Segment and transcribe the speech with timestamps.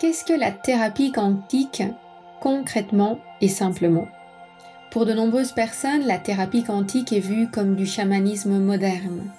[0.00, 1.82] Qu'est-ce que la thérapie quantique
[2.40, 4.08] concrètement et simplement?
[4.90, 9.30] Pour de nombreuses personnes, la thérapie quantique est vue comme du chamanisme moderne.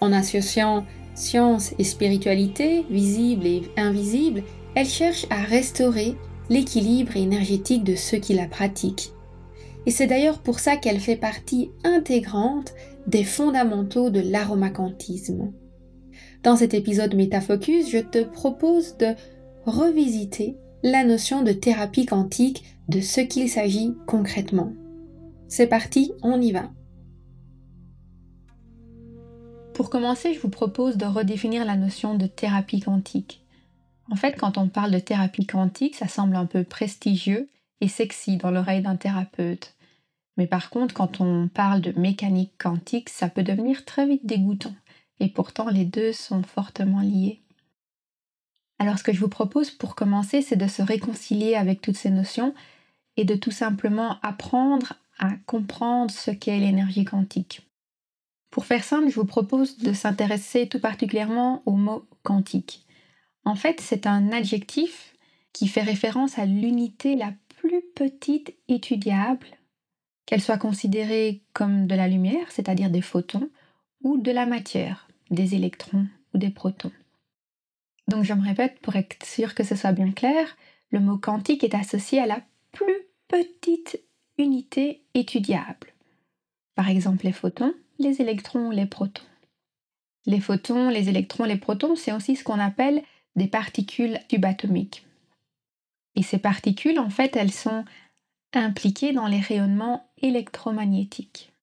[0.00, 0.84] En associant
[1.16, 4.44] science et spiritualité, visible et invisible,
[4.76, 6.14] elle cherche à restaurer
[6.48, 9.10] l'équilibre énergétique de ceux qui la pratiquent.
[9.84, 12.72] Et c'est d'ailleurs pour ça qu'elle fait partie intégrante
[13.08, 15.50] des fondamentaux de l'aromacantisme.
[16.44, 19.16] Dans cet épisode Métafocus, je te propose de
[19.66, 24.72] revisiter la notion de thérapie quantique, de ce qu'il s'agit concrètement.
[25.48, 26.70] C'est parti, on y va.
[29.72, 33.44] Pour commencer, je vous propose de redéfinir la notion de thérapie quantique.
[34.10, 37.48] En fait, quand on parle de thérapie quantique, ça semble un peu prestigieux
[37.80, 39.74] et sexy dans l'oreille d'un thérapeute.
[40.36, 44.74] Mais par contre, quand on parle de mécanique quantique, ça peut devenir très vite dégoûtant.
[45.20, 47.43] Et pourtant, les deux sont fortement liés.
[48.78, 52.10] Alors, ce que je vous propose pour commencer, c'est de se réconcilier avec toutes ces
[52.10, 52.54] notions
[53.16, 57.62] et de tout simplement apprendre à comprendre ce qu'est l'énergie quantique.
[58.50, 62.84] Pour faire simple, je vous propose de s'intéresser tout particulièrement au mot quantique.
[63.44, 65.14] En fait, c'est un adjectif
[65.52, 69.46] qui fait référence à l'unité la plus petite étudiable,
[70.26, 73.50] qu'elle soit considérée comme de la lumière, c'est-à-dire des photons,
[74.02, 76.92] ou de la matière, des électrons ou des protons.
[78.08, 80.56] Donc je me répète pour être sûr que ce soit bien clair,
[80.90, 82.40] le mot quantique est associé à la
[82.72, 82.94] plus
[83.28, 84.00] petite
[84.38, 85.92] unité étudiable.
[86.74, 89.22] Par exemple les photons, les électrons, les protons.
[90.26, 93.02] Les photons, les électrons, les protons, c'est aussi ce qu'on appelle
[93.36, 95.06] des particules subatomiques.
[96.16, 97.84] Et ces particules, en fait, elles sont
[98.54, 101.53] impliquées dans les rayonnements électromagnétiques.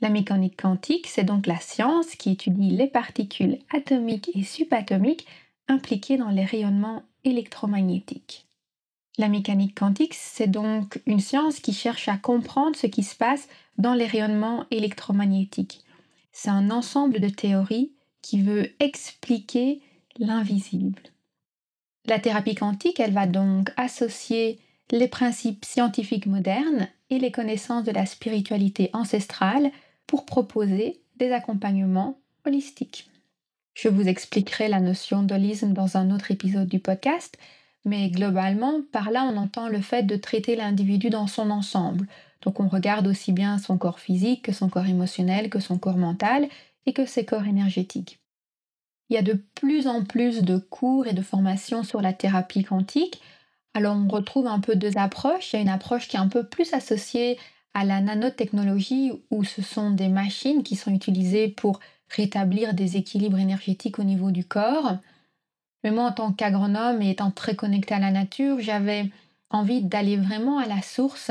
[0.00, 5.26] La mécanique quantique, c'est donc la science qui étudie les particules atomiques et subatomiques
[5.68, 8.46] impliquées dans les rayonnements électromagnétiques.
[9.18, 13.48] La mécanique quantique, c'est donc une science qui cherche à comprendre ce qui se passe
[13.76, 15.84] dans les rayonnements électromagnétiques.
[16.32, 19.82] C'est un ensemble de théories qui veut expliquer
[20.18, 21.02] l'invisible.
[22.06, 24.58] La thérapie quantique, elle va donc associer
[24.90, 29.70] les principes scientifiques modernes et les connaissances de la spiritualité ancestrale
[30.10, 33.08] pour proposer des accompagnements holistiques.
[33.74, 37.38] Je vous expliquerai la notion d'holisme dans un autre épisode du podcast,
[37.84, 42.08] mais globalement, par là, on entend le fait de traiter l'individu dans son ensemble.
[42.42, 45.96] Donc on regarde aussi bien son corps physique que son corps émotionnel, que son corps
[45.96, 46.48] mental
[46.86, 48.18] et que ses corps énergétiques.
[49.10, 52.64] Il y a de plus en plus de cours et de formations sur la thérapie
[52.64, 53.22] quantique.
[53.74, 55.52] Alors on retrouve un peu deux approches.
[55.52, 57.38] Il y a une approche qui est un peu plus associée
[57.74, 63.38] à la nanotechnologie où ce sont des machines qui sont utilisées pour rétablir des équilibres
[63.38, 64.96] énergétiques au niveau du corps.
[65.84, 69.10] Mais moi, en tant qu'agronome et étant très connectée à la nature, j'avais
[69.50, 71.30] envie d'aller vraiment à la source.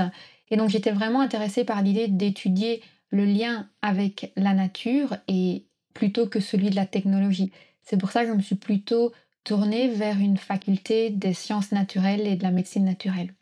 [0.49, 6.27] Et donc j'étais vraiment intéressée par l'idée d'étudier le lien avec la nature et plutôt
[6.27, 7.51] que celui de la technologie.
[7.81, 9.11] C'est pour ça que je me suis plutôt
[9.43, 13.33] tournée vers une faculté des sciences naturelles et de la médecine naturelle.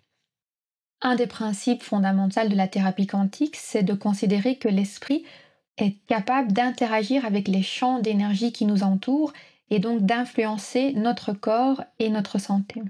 [1.01, 5.23] Un des principes fondamentaux de la thérapie quantique, c'est de considérer que l'esprit
[5.77, 9.33] est capable d'interagir avec les champs d'énergie qui nous entourent
[9.69, 12.81] et donc d'influencer notre corps et notre santé.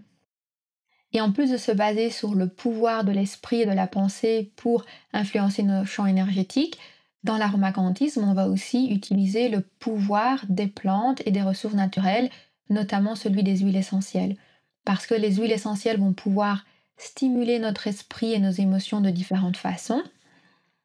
[1.13, 4.51] Et en plus de se baser sur le pouvoir de l'esprit et de la pensée
[4.55, 6.77] pour influencer nos champs énergétiques,
[7.23, 12.29] dans l'aromacantisme, on va aussi utiliser le pouvoir des plantes et des ressources naturelles,
[12.69, 14.37] notamment celui des huiles essentielles.
[14.85, 16.63] Parce que les huiles essentielles vont pouvoir
[16.97, 20.03] stimuler notre esprit et nos émotions de différentes façons.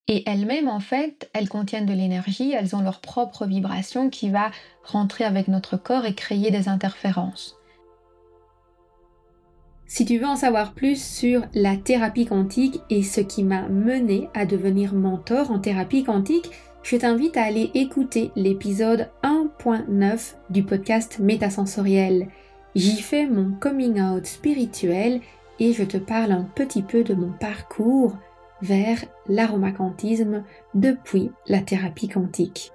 [0.08, 4.50] Et elles-mêmes, en fait, elles contiennent de l'énergie, elles ont leur propre vibration qui va
[4.84, 7.56] rentrer avec notre corps et créer des interférences.
[9.86, 14.28] Si tu veux en savoir plus sur la thérapie quantique et ce qui m'a mené
[14.34, 16.50] à devenir mentor en thérapie quantique,
[16.82, 22.28] je t'invite à aller écouter l'épisode 1.9 du podcast Métasensoriel.
[22.74, 25.20] J'y fais mon coming out spirituel
[25.62, 28.16] et je te parle un petit peu de mon parcours
[28.62, 28.98] vers
[29.28, 30.42] l'aromacantisme
[30.74, 32.72] depuis la thérapie quantique.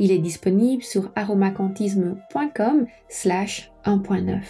[0.00, 4.40] Il est disponible sur aromacantisme.com slash 1.9.